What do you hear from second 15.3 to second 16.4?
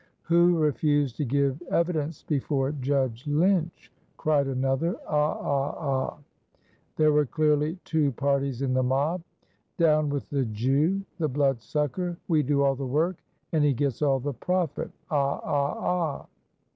ah! ah!"